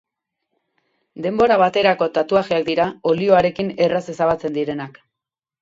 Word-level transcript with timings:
Denbora 1.25 1.57
baterako 1.63 2.09
tatuajeak 2.17 2.65
dira, 2.71 2.89
olioarekin 3.13 3.73
erraz 3.89 4.05
ezabatzen 4.15 4.61
direnak. 4.61 5.03